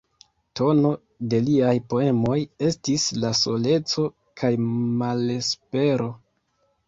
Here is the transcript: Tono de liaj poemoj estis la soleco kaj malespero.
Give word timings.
Tono 0.59 0.91
de 1.33 1.41
liaj 1.49 1.73
poemoj 1.91 2.37
estis 2.69 3.05
la 3.25 3.31
soleco 3.41 4.05
kaj 4.41 4.51
malespero. 5.03 6.09